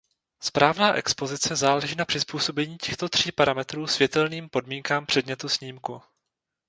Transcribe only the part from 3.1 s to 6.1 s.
parametrů světelným podmínkám předmětu snímku.